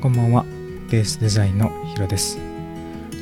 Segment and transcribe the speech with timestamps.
[0.00, 0.44] こんばんは。
[0.92, 2.38] ベースデザインのヒロです。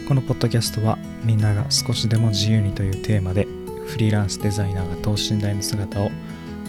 [0.06, 3.48] このポッドキャストはみんなが少しでも自由にというテーマで
[3.86, 6.10] フリーランスデザイナーが等身大の姿を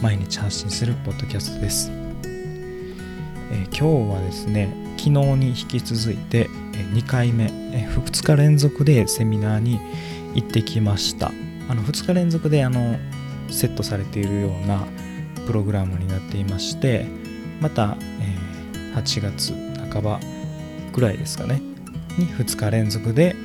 [0.00, 1.90] 毎日発信するポッドキャストです、
[3.52, 9.78] え、今日はですね昨日に引き続いて2回目2日連続でセミナーに
[10.34, 11.32] 行ってきました。
[11.68, 12.98] あの2日連続であの
[13.50, 14.86] セットされているような
[15.46, 17.04] プログラムになっていまして
[17.60, 20.20] また、えー、8月半ば
[20.92, 21.60] ぐらいですかね。
[22.18, 23.36] に2日連続で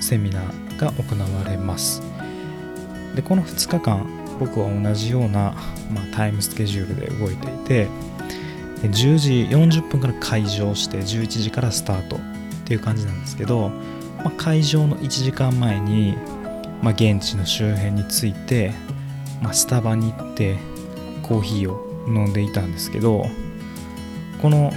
[0.00, 2.02] セミナーが行われます。
[3.14, 4.06] でこの2日間
[4.38, 5.54] 僕は同じような、
[5.92, 7.88] まあ、タイムスケジュールで動いていて
[8.82, 12.18] 10時40分から会場して11時からスタートっ
[12.66, 13.70] ていう感じなんですけど、
[14.18, 16.16] まあ、会場の1時間前に、
[16.82, 18.72] まあ、現地の周辺について、
[19.40, 20.58] まあ、スタバに行って
[21.22, 23.26] コーヒーを飲んでいたんですけど
[24.42, 24.72] この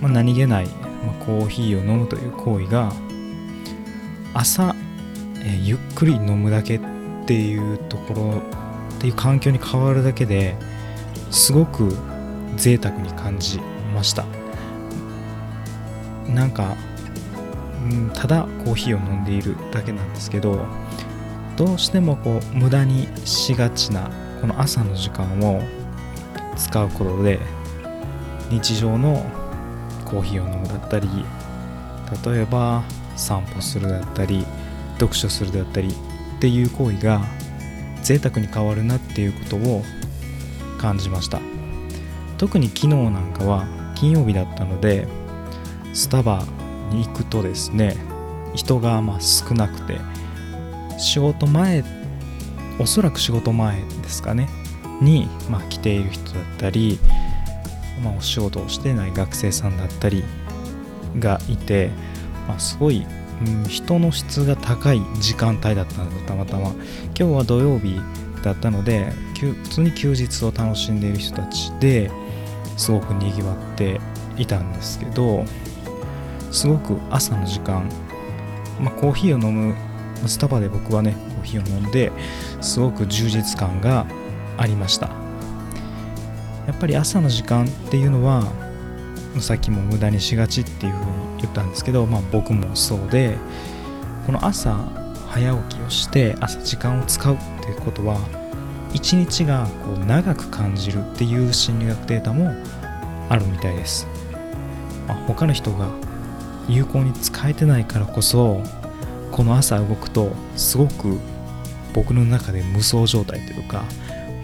[0.00, 2.92] まあ、何気ない、まあ、コーヒーを飲むという行為が
[4.32, 4.74] 朝、
[5.44, 6.80] え、ゆっくり飲むだけっ
[7.26, 8.42] ていうところ
[8.96, 10.56] っていう環境に変わるだけで
[11.30, 11.96] すごく
[12.56, 13.60] 贅沢に感じ
[13.94, 14.24] ました。
[16.34, 16.76] なんか、
[17.90, 20.66] うん、ただコーヒーを飲んでいるだけなんですけど
[21.56, 25.60] どうしてもこう無駄にしがちなこの朝の時間を
[26.56, 27.40] 使うことで
[28.48, 29.24] 日常の
[30.10, 31.08] コーヒーを飲むだったり
[32.24, 32.82] 例えば
[33.16, 34.44] 散歩するだったり
[34.94, 37.22] 読書するだったりっていう行為が
[38.02, 39.82] 贅沢に変わるなっていうことを
[40.78, 41.40] 感じました。
[42.40, 45.06] 特に昨日なんかは金曜日だったので
[45.92, 46.42] スタバ
[46.88, 47.98] に行くとですね
[48.54, 49.98] 人がまあ少なくて
[50.98, 51.84] 仕事前
[52.78, 54.48] おそらく仕事前ですかね
[55.02, 56.98] に、ま、来ている人だったり
[58.02, 60.24] まあ、お仕事をしてない学生さんだったり
[61.18, 61.90] がいて、
[62.48, 63.06] まあ、すごい、
[63.46, 66.72] うん、人の質が高い時間帯だったのでたまたま。
[67.18, 68.00] 今日は土曜日
[68.42, 72.10] だったので普通に休日を楽しんでいる人たちで
[72.76, 74.00] すごくにぎわって
[74.36, 75.44] いたんですけど
[76.50, 77.88] すごく朝の時間、
[78.80, 79.74] まあ、コーヒーを飲む
[80.26, 82.12] スタバで僕はねコーヒーを飲んで
[82.60, 84.06] すごく充実感が
[84.56, 85.29] ありました。
[86.70, 88.44] やっぱり朝の時間っていうのは
[89.40, 93.38] さっきも無駄にしがちっていうふうに言ったんですけど、まあ、僕もそうで
[94.24, 94.76] この朝
[95.26, 98.18] 早起きをして朝時間を使うっていうことは
[98.94, 102.52] 一日がこう長く感じるっていう心理学データも
[103.28, 104.06] あるみたいです、
[105.08, 105.90] まあ、他の人が
[106.68, 108.62] 有効に使えてないからこそ
[109.32, 111.18] この朝動くとすごく
[111.94, 113.82] 僕の中で無双状態というか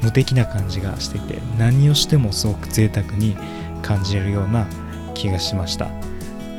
[0.03, 3.37] 無敵な感じがしていて何をしてもすごく贅沢に
[3.83, 4.67] 感じるような
[5.15, 5.89] 気がしました。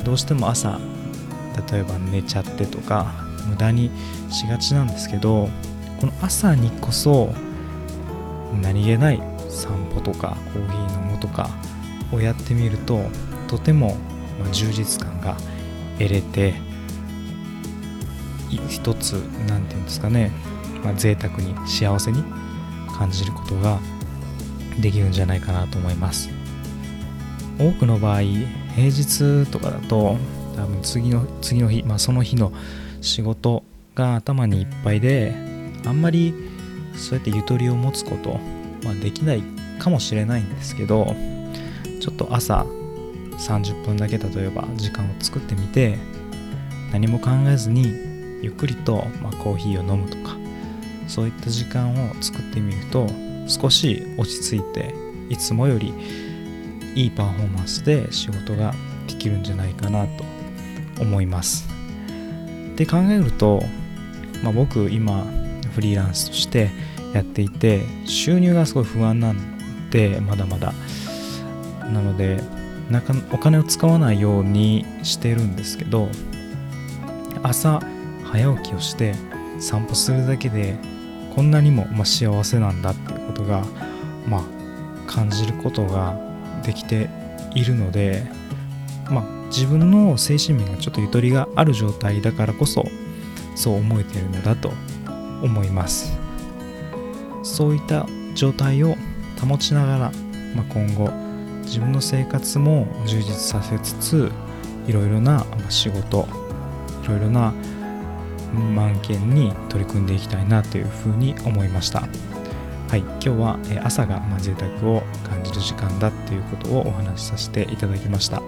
[0.04, 0.80] どうしても朝
[1.70, 3.12] 例えば寝ちゃってとか
[3.46, 3.90] 無駄に
[4.30, 5.48] しがちなんですけど
[6.00, 7.34] この朝にこそ
[8.62, 11.50] 何気ない散歩とかコーヒー飲むとか
[12.12, 13.00] をやってみると
[13.48, 13.96] とても
[14.52, 15.36] 充実感が
[15.98, 16.54] 得れて
[18.68, 19.14] 一つ
[19.48, 20.30] 何て言うんですかね、
[20.82, 22.24] まあ、贅沢に幸せに
[22.98, 23.78] 感じることが
[24.80, 26.30] できるんじゃないかなと思います。
[27.58, 30.16] 多くの場合平日とかだと
[30.56, 32.52] 多分次の次の日、まあ、その日の
[33.00, 33.64] 仕事
[33.94, 35.34] が頭にいっぱいで
[35.84, 36.34] あんまり
[36.94, 38.38] そうやってゆとりを持つこと、
[38.84, 39.42] まあ、できない
[39.78, 41.14] かもしれないんですけど
[42.00, 42.64] ちょっと朝
[43.38, 45.98] 30分だけ例えば時間を作ってみて
[46.92, 47.86] 何も考えずに
[48.42, 50.36] ゆっくりと、まあ、コーヒーを飲むとか
[51.08, 53.08] そういった時間を作ってみると
[53.46, 54.94] 少し落ち着いて
[55.28, 55.92] いつもより
[56.94, 58.74] いいパフォーマンスで仕事が
[59.06, 60.24] できるんじゃないかなと
[61.00, 61.68] 思います。
[62.76, 63.62] で考えると、
[64.42, 65.24] まあ、僕今
[65.74, 66.70] フリーランスとして
[67.14, 70.72] やっていて収入がすごい不安なんでまだまだ。
[71.92, 72.42] なので
[72.90, 76.08] なかお金を使わないようにしてるんですけど
[77.42, 77.80] 朝
[78.24, 79.14] 早起きをして
[79.58, 80.76] 散歩するだけで
[81.34, 83.64] こんなにも、ま幸せなんだっていうことが、
[84.26, 84.42] まあ、
[85.06, 86.18] 感じることが
[86.64, 87.08] できて
[87.54, 88.24] いるので、
[89.08, 92.84] まあ、自分の精神面がちょっとゆとりがある状態だからこそ
[93.54, 94.72] そう思えてるのだと
[95.42, 96.18] 思います。
[97.42, 98.96] そういった状態を
[99.40, 99.98] 保ちながら、
[100.56, 101.10] まあ、今後
[101.62, 104.32] 自分の生活も充実させつつ
[104.86, 106.26] いろいろな仕事
[107.04, 107.54] いろいろな
[108.54, 112.00] 満件に取り組んでいきたいなというふうに思いました。
[112.88, 118.42] はい、今日は朝が贅沢を感じる時間だっていうことをお話しさせていただきました。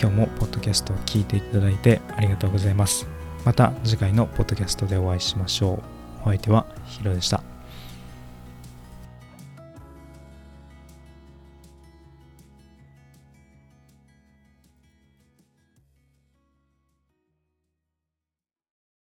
[0.00, 3.06] 今日もポッドキャストを聞いていただいてありがとうございます
[3.44, 5.80] また次回のポッドキャストでお会いしましょう
[6.22, 7.53] お相手はヒロでした